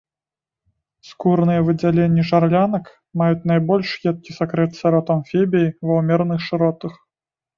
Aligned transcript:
Скурныя 1.09 1.59
выдзяленні 1.67 2.23
жарлянак 2.29 2.85
маюць 3.21 3.45
найбольш 3.51 3.89
едкі 4.13 4.31
сакрэт 4.39 4.71
сярод 4.81 5.05
амфібій 5.17 5.67
ва 5.91 5.99
ўмераных 6.01 6.39
шыротах. 6.49 6.93